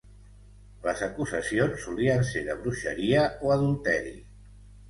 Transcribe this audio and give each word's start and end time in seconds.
Les 0.87 1.03
acusacions 1.07 1.77
solien 1.83 2.25
ser 2.31 2.43
de 2.49 2.57
bruixeria 2.63 3.29
o 3.51 3.55
adulteri. 3.59 4.19